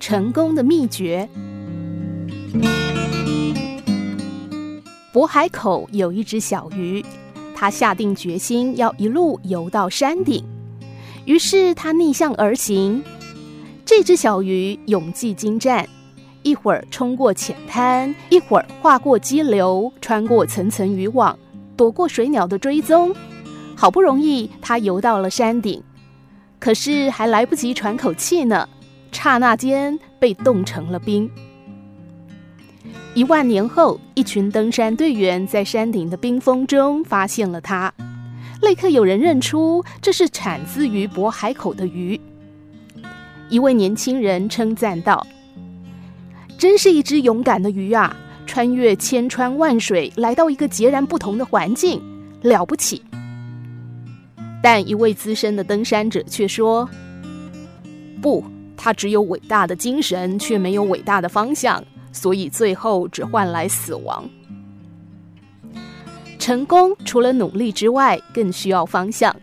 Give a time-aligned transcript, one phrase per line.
[0.00, 1.28] 成功的秘诀。
[5.12, 7.04] 渤海口有一只小鱼，
[7.54, 10.42] 它下定决心要一路游到山顶，
[11.26, 13.04] 于是它逆向而行。
[13.84, 15.86] 这只小鱼勇技精湛，
[16.42, 21.38] 一会儿冲过浅滩，一会儿划过激流，穿过层层渔网，
[21.76, 23.14] 躲过水鸟的追踪。
[23.76, 25.82] 好不容易，它游到了山顶，
[26.58, 28.68] 可是还来不及喘口气呢，
[29.12, 31.30] 刹那间被冻成了冰。
[33.14, 37.92] 一万年后，一群登山队员在山顶的冰封中发现了它，
[38.62, 42.18] 立刻有人认出这是产自于渤海口的鱼。
[43.48, 45.26] 一位年轻人称赞道
[46.56, 48.16] ：“真是一只勇敢的鱼啊！
[48.46, 52.00] 穿越千川万水，来到一个截然不同的环境，
[52.42, 53.02] 了不起。”
[54.62, 56.88] 但一位资深的登山者却说
[58.22, 58.44] ：“不，
[58.80, 64.28] 他只有伟大的精神，却没有伟大的方向。”所以最后只换来死亡。
[66.40, 69.34] 成功除了努力之外，更需要方向。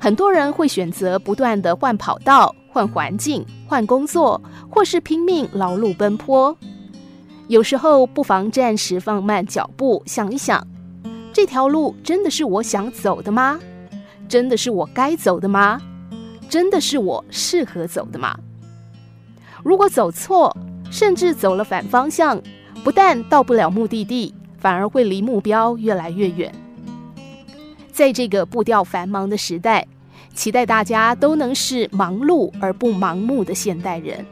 [0.00, 6.56] 很多人会选择不断地换跑道、换环境、换工作，或是拼命劳碌奔波。
[7.46, 10.66] 有时候不妨暂时放慢脚步，想一想：
[11.32, 13.60] 这条路真的是我想走的吗？
[14.28, 15.80] 真的是我该走的吗？
[16.52, 18.38] 真的是我适合走的吗？
[19.64, 20.54] 如果走错，
[20.90, 22.38] 甚至走了反方向，
[22.84, 26.54] 不但到不了目的地，反而会离目标越来越远。
[27.90, 29.88] 在这个步调繁忙的时代，
[30.34, 34.22] 期待大家都能是忙碌而不盲目的现代人。